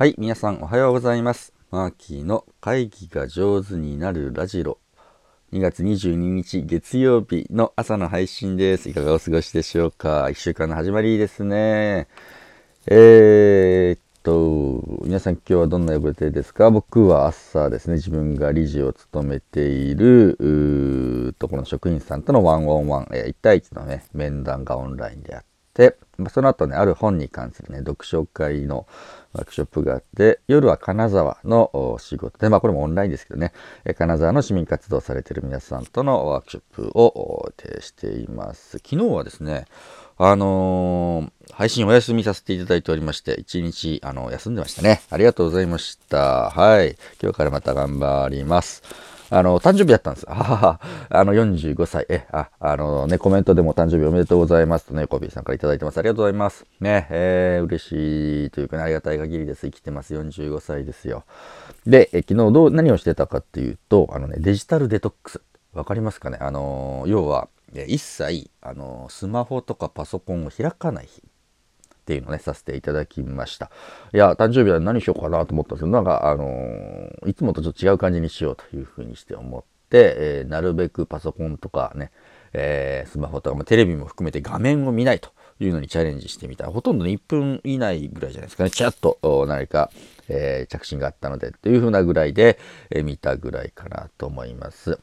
[0.00, 1.52] はい、皆さんおはようございます。
[1.70, 4.78] マーキーの会議が上手になるラジロ。
[5.52, 8.88] 2月22日月曜日の朝の配信です。
[8.88, 12.08] いかがお過ごしでしょうか ?1 週間の始まりですね。
[12.86, 16.70] えー、っと、皆さん今日はどんな予定ですか？
[16.70, 25.44] 僕は朝ですね、自分が理事を務めている、ところの職員さんとのワンオンワン、えー、1対1のね、面談がオンラインであっ
[25.80, 25.96] て、
[26.30, 28.86] その後ね、ある本に関するね、読書会の
[29.32, 33.52] ワークショップがあって、夜は金沢のお仕事で、まあこれもオンラインですけどね、
[33.86, 38.78] え金沢の市民活動されている皆さんとのワークショップを呈しています。
[38.78, 39.64] 昨日はですね、
[40.18, 45.02] あのー配信お休みさせていただいておりまして、一日、あの、休んでましたね。
[45.10, 46.50] ありがとうございました。
[46.50, 46.96] はい。
[47.20, 49.09] 今日からまた頑張ります。
[49.32, 50.26] あの、誕生日やったんです。
[50.28, 52.04] あははあの、45歳。
[52.08, 55.98] え、あ、あのね、コメントでも誕生日おめでとうございますとね、コビーさんからいただいてます。
[55.98, 56.66] ありがとうございます。
[56.80, 59.70] ね、えー、嬉しいというかね、ありがたい限りです。
[59.70, 60.14] 生きてます。
[60.14, 61.24] 45歳ですよ。
[61.86, 65.40] で、え昨日どう、何をしてたかっていうと、あのね、デジタルデトックス。
[65.72, 66.38] わかりますかね？
[66.40, 67.48] あの、要は、
[67.86, 71.22] 一切、あの、スマホとかパソコンを開かない日。
[72.10, 73.70] っていうのね、させていただきました。
[74.12, 82.10] いや、誕生日は何しようかなと思ったんですけど、なんか、あのーいつもとちょっと違う感じにしようというふうにして思って、えーなるべくパソコンとかね、
[82.52, 85.30] えースマホとか、まあ、テレビも含めて画面を見ないと
[85.60, 86.66] いうのにチャレンジしてみた。
[86.66, 89.90] ほとんど、1分以内ぐらいじゃないですかね、ちらっと何か、
[90.28, 92.58] えー着信があったので、というふうなぐらいで、
[92.90, 94.98] えー見たぐらいかなと思います。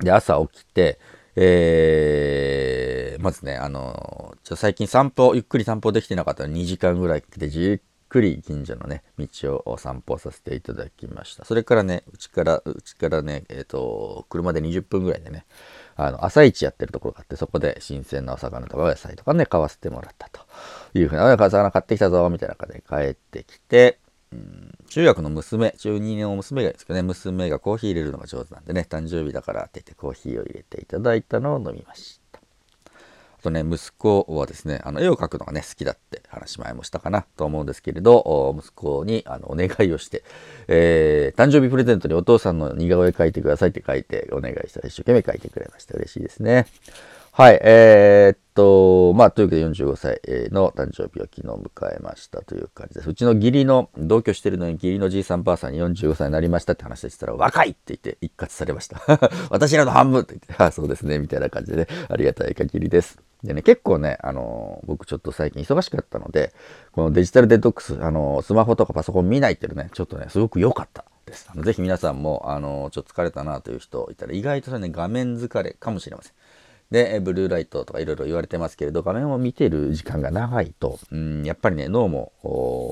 [0.00, 0.98] で、朝起きて、
[1.36, 9.26] えーまずね、あのちょ最近散歩、ゆっくり散歩できてなかったの2時間ぐらいかけて、じっくり近所のね、道
[9.64, 11.46] を散歩させていただきました。
[11.46, 15.46] それからね、うちから、うちからね、えっ、と、車で20分ぐらいでね、
[15.96, 20.42] あの、朝市やってるところがあって、そこで新鮮なお魚とかお野菜とかね、買わせてもらったと
[20.92, 24.00] いうふうな、お魚買ってきたぞ、みたいな感じで帰ってきて、
[24.34, 32.38] うん中学の娘、中2年の娘がですけどね、娘がコーヒー入れるのが上手なんでね、誕生日だからって言ってコーヒーを入れていただいたのを飲みました。
[32.38, 40.22] あとね、息子はですね、あの絵を描くのがね、好きだって話前もしたかなと思うんですけれど、息子にあのお願いをして、
[40.68, 45.94] えー誕生日プレゼントにお父さんの似顔絵描いてくださいって書いてお願いしたら一生懸命描いてくれました。
[45.94, 46.66] 嬉しいですね。
[47.36, 50.20] はい、えーっと、まあ、というわけで45歳
[50.52, 53.10] の誕生日を昨日迎えましたという感じです。
[53.10, 59.02] うちの義理の、同居してるのに義理のじいさんばあさんに45歳になりましたって話でしたら、若いって言って一括されました。
[59.50, 63.18] 私らの半分って言って、あ あそうですね、みたいな感じでね、ありがたい限りです。
[63.42, 66.52] でね、結構ね、あの僕ちょっと最近忙しかったので、
[66.92, 71.48] このデジタルデトックス、あのスマホとかパソコン見ないっていうのね、ちょっとね、すごく良かったです。
[71.50, 76.32] あのぜひ皆さんも、あのちょっと疲れたなという人いたら、意外とね、画面疲れかもしれません。
[76.90, 82.32] で、ブルーライトとかいろいろ言われてますけれど、画面を見てる時間が長いと、うん、やっぱりね、脳も、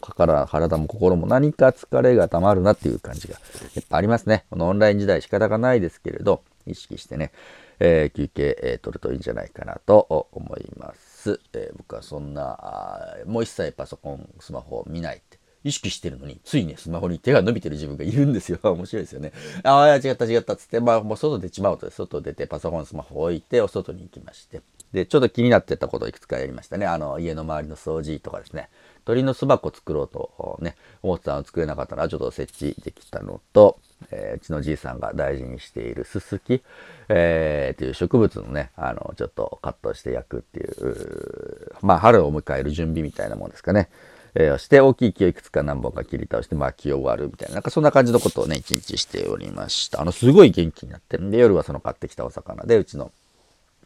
[0.00, 3.34] から体も心も何か疲れが溜まるなっていう感じが、
[3.74, 4.44] やっぱありますね。
[4.50, 7.30] このオンライン時代仕方がないですけれど、意識してね、
[7.78, 11.40] えー休憩、えー取るといいんじゃないかなと思います。
[11.52, 15.43] えー僕はそんな、もう一切パソコン、スマホを見ないって。
[15.64, 18.58] 意識してるのに、ついね、スマホに手が伸びてる自分がいるんですよ。
[18.62, 19.32] 面白いですよね。
[19.64, 24.60] ああ、違った違ったっつって、まあ、もう外出ちまうと、外出てパソコン、スマホ置いて、お外に行きまして。
[24.92, 26.86] で、ちょっと気になってたことをいくつかやりましたね。
[26.86, 28.68] あの、家の周りの掃除とかですね。
[29.04, 33.78] 鳥の巣箱作ろうとね、思ってたの作れなかったのはちょっと設置できたのと、
[34.10, 36.62] えーうちのじいさんが大事にしているススキ、
[37.08, 43.88] えー、っていう植物のね、あの、ちょっとカットして焼くっていう、まあ、春を迎える準備みたいなもんですかね。
[44.34, 50.00] えーして、大きい木をいくつか何本か切り倒して巻き終わるみたいな、なんかそんな感じのことをね、一日しておりました。
[50.00, 53.12] あの、すごい元気になってるんで、夜はその買ってきたお魚で、うちの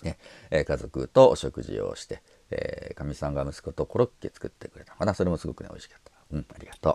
[0.03, 0.16] ね、
[0.50, 5.14] え家族とお食事をして、えーかみさんが息子とコロッケ作ってくれたのかな。
[5.14, 6.12] それもすごくね、美味しかった。
[6.32, 6.94] うん、ありがとう。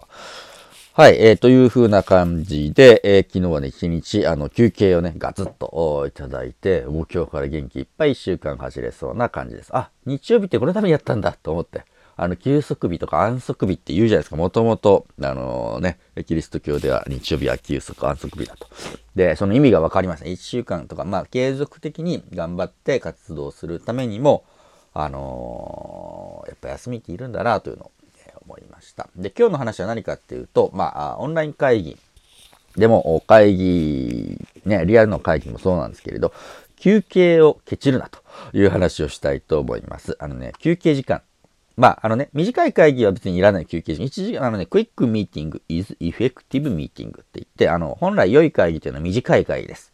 [0.96, 9.76] はい、えー、という風な感じで、えー昨日はね、一日、あの、休憩をね、ガツッといただいて、もう今日から元気いっぱい一週間走れそうな感じです。
[9.76, 11.86] あ、日曜日ってこのためにやったんだと思って。
[12.16, 14.36] あの、休息日とか安息日って言うじゃないですか。
[14.36, 18.68] もともと、あのね、キリスト教では日曜日は休息、安息日だと。
[19.16, 20.26] で、その意味がわかりました。
[20.26, 24.44] 1週間とか、まあ、継続的に頑張って活動するためにも、
[24.94, 27.92] あのーやっぱ休みっているんだなというのを
[28.28, 29.10] え思いました。
[29.16, 31.98] で、今日の話は何かっていうと、まあ、オンライン会議
[32.78, 36.34] でも、会議、ね、リアルの会議もそうなんですけれど、
[36.78, 38.20] 休憩をケチるなと
[38.54, 40.18] いう話をしたいと思います。
[40.20, 41.22] あのね、休憩時間。
[41.76, 44.06] まあ、あのね、短い会議は別にいらない休憩時間。
[44.06, 49.92] 1時間、あのね、クイックミーティング is effective meeting って言って、あの、本来良い会議というのは短い会議です。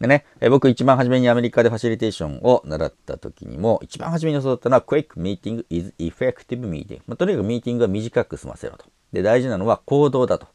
[0.00, 7.00] でね、え僕一番初めにアメリカでファシリテーションを習った時にも、一番初めに教わったのは Quick Meeting is Effective Meeting。
[7.06, 8.86] まあ、とにかくミーティングは短く済ませろと。
[9.12, 10.48] で、大事なのは行動だと。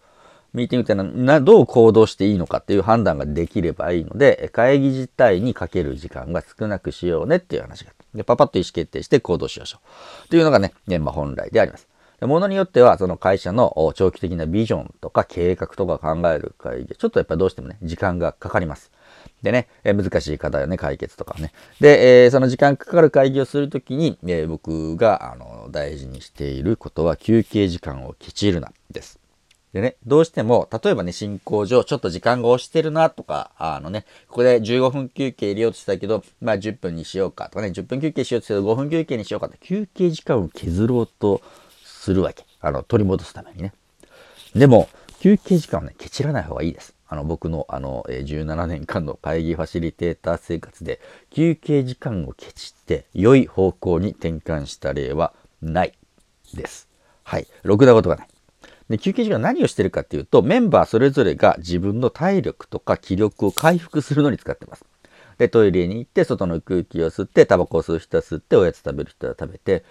[0.53, 7.91] ミーティングってのはなどう行動していいのかっていう判断ができればいいので、会議自体にかける時間が少なくしようねっていう話が。
[8.15, 9.79] で、パパッと意思決定して行動しましょ
[10.25, 10.29] う。
[10.29, 11.87] というのがね、現場本来であります。
[12.21, 18.91] ものによっては、その会社の長期的なビジョンとか計画とか考える会議、ちょっとやっぱどうしてもね、時間がかかります。
[19.43, 21.51] でね、え難しい課題をね、解決とかね。
[21.79, 29.19] で、えー、その時間かかる会議をするときに、えー、僕が、あの、大事にしていることは、休憩時間をきちるな、です。
[29.75, 41.41] でね、どうしても、例えばね、進行上、ちょっと時間が押してるなとか、あのね、ここで15分休憩入れようとしたけど、まあ10分にしようかとかね、10分休憩しようとしたけど5分休憩にしようかって、休憩時間を削ろうと
[41.83, 42.45] するわけ。
[42.61, 43.73] あの、取り戻すためにね。
[44.55, 44.87] でも、
[45.19, 46.95] 休憩時間をね、ケチらない方がいいです。
[47.09, 51.01] あの、僕の、あの、17年間の会議ファシリテーター生活で、
[51.31, 55.91] 休憩時間をケチって、良い方向に転換した例はない
[56.53, 56.87] です。
[57.23, 57.47] はい。
[57.63, 58.27] ろくなことがない。
[58.89, 64.85] で休憩時間何をしてるかっていうと、メンバーそれぞれが自分の体力とか気力を回復するのに使ってます。
[65.37, 69.83] で、トイレに行って、外の空気を吸って、タバコを吸う人は吸って、おやつ食べる人は食べて、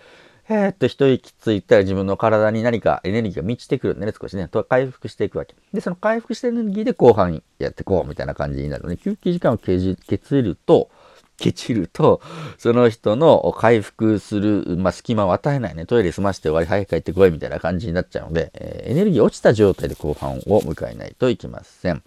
[0.48, 5.54] えー、っと、一息ついたら自分の体に何かエネルギーが満ちてくるんでね、少しね、と回復していくわけ。
[5.72, 10.90] で、その回復したエネルギーで後半やってこうみたいな感じになるので、休憩時間をけじけつると、
[11.36, 12.20] ケチると、
[12.58, 22.02] その人の回復する、まあ、隙間を与えないね、トイレ済まして終わり、早く帰ってこいみたいな感じになっちゃうので、えー、エネルギー落ちた状態で後半を迎えないといけません。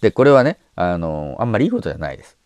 [0.00, 2.36] で、これはね、あのー、あんまりいいことじゃないです。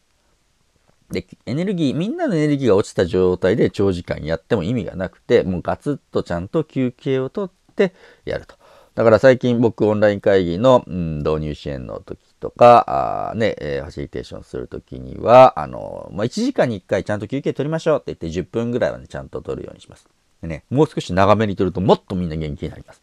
[1.10, 7.92] で、エネルギー、みんなのエネルギーが落ちた状態で長時間やっても意味がなくて、もうガツッとちゃんと休憩をとって
[8.24, 8.56] やると。
[8.94, 20.06] だから最近僕オンライン会議の、うん、導入支援の時とか、あね、えー、ファシリテーションする時には、あの、まあ、1時間に1回ちゃんと休憩取りましょうって言って10分ぐらいはね、ちゃんと取るようにします。
[20.42, 23.02] でね、もう少し長めに取るともっとみんな元気になります。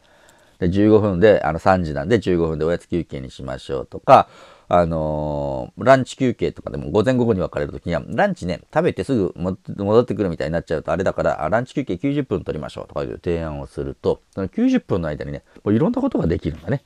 [0.60, 4.28] で、15分で、あの3時なんで15分でおやつ休憩にしましょうとか、
[4.72, 16.84] あのー、ランチ休憩とかでも午前午後に分かれるときには、ランチね、食べてすぐ戻ってくるみたいになっちゃうとあれだから、ランチ休憩90分取りましょうとかいう提案をすると、その90分の間にね、もういろんなことができるんだね。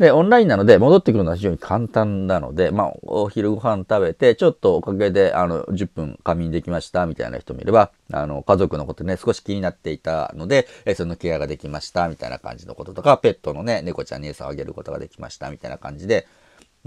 [0.00, 16.26] で、オンラインなので戻ってくるのは非常に簡単なので、まあ、お昼ご飯食べて、ちょっとおかげで、あの、10分仮眠できましたみたいな人もいれば、あの、家族のことね、少し気になっていたので、えそのケアができましたみたいな感じのこととか、ペットのね、猫ちゃんに餌をあげることができましたみたいな感じで、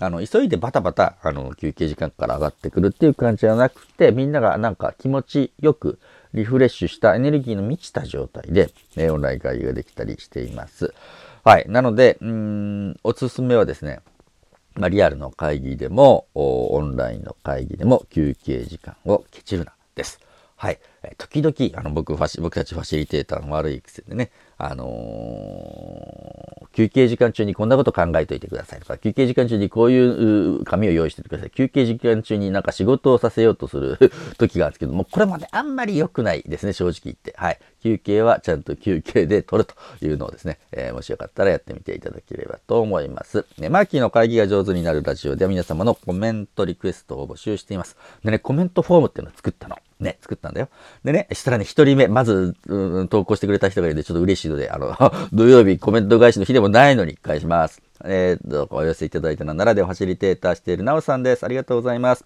[0.02, 6.00] あの、急いでバタバタ、あの、休憩時間から上がってくるっていう感じじゃなくて、みんながなんか気持ちよく
[6.34, 10.94] リフレッシュしたエネルギーの満ちた状態で、えオンライン会議ができたりしています。
[11.44, 11.66] はい。
[11.68, 14.00] なので、うん、おすすめはですね、
[14.76, 20.20] まあ、リアルの会議でも、オンラインの会議でも休憩時間をケチるな、です。
[20.56, 20.80] はい。
[21.18, 24.90] 時々、あの、僕、僕たちファシリテーターの悪い癖でね、あのー、
[26.80, 31.52] 休憩時間中にこんなこと考えといてくださいとか、休憩時間中にこういう紙を用意しててください。
[31.52, 33.98] 休憩時間中になんか仕事をさせようとする
[34.40, 37.34] 時があるんですけども、これまであんまり良くないですね、正直言って。
[37.36, 37.60] はい。
[37.84, 43.46] 休憩はちゃんと休憩で取るというのをですね、えー、もしよかったらやってみていただければと思います。
[43.58, 47.98] ね、マーキーの会議が上手になるラジオでは皆様のコメントリクエストを募集しています。
[48.24, 49.76] でね、コメントフォームっていうのを作ったの。
[50.00, 50.70] ね、作ったんだよ。
[51.04, 54.96] でね、したらね、一人目、まず、うん、投稿してくれた人がいるんで、ちょっと嬉しいので、あの、
[55.34, 57.82] 土曜日コメント返しの日でもないのに返します。
[58.06, 61.44] えー、どうかお寄せいただいたのは奈良でファシリテーターしているなおさんです。
[61.44, 62.24] ありがとうございます。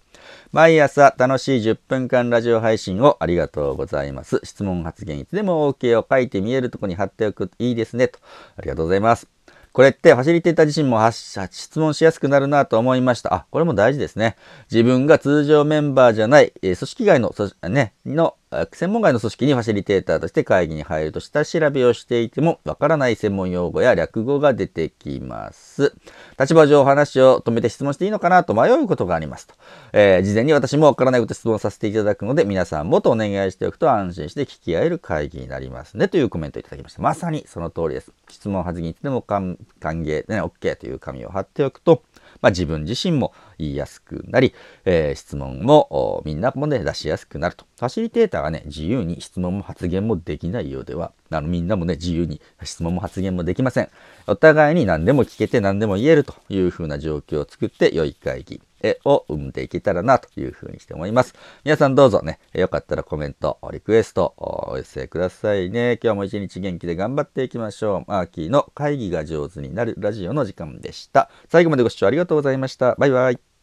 [0.52, 4.40] 毎朝楽しい10分間ラジオ配信をありがとうございます。
[4.44, 8.06] 質問発言いつでも OK を書いて見えるとこに貼っておくといいですね。
[8.06, 8.20] と。
[8.56, 9.33] ありがとうございます。
[9.74, 13.34] これってファシリテーター自身も質問しやすくなるなと思いました。
[13.34, 14.36] あ、これも大事ですね。
[14.70, 17.34] 自分が通常メンバーじゃない、え、組織外の、
[17.68, 18.36] ね、の
[18.72, 25.94] 専門外の組織にファシリテーターとして会議に入ると下調べをしていてもわからない専門用語や略語が出てきます。
[26.38, 29.54] 立場上話を止めて質問していいのかなと迷うことがありますと。
[29.92, 37.02] えー、事前に私もわからないこと質問させていただくので皆さんもとお願いしておくと安心して聞き合える会議になりますねというコメントをいただきました。
[37.02, 38.12] まさにその通りです。
[38.28, 42.02] 質問発言いつでも歓迎で、ね、OK という紙を貼っておくと、
[42.44, 44.52] まあ、自分自身も言いやすくなり、
[44.84, 47.64] えー、質問もみんなもね、出しやすくなると。
[47.78, 53.88] ファシリテーターがね、自由に質問も発言もできないようでは、あのみんなもね、自由に質問も発言もできません。
[54.26, 58.60] お互いに何でも聞けて何でも言えるというふうな状況を作って良い会議
[59.04, 61.34] を生んでいけたらなというふうにして思います。
[61.64, 65.98] 皆さんどうぞね、よかったらコメント、リクエストお寄せくださいね。
[66.02, 68.10] 今日も一日元気で頑張っていきましょう。
[68.10, 71.30] マーキーの会議が上手になるラジオの時間でした。
[71.48, 72.94] 最後までご視聴ありがとうございました。
[72.96, 73.53] バイバイ。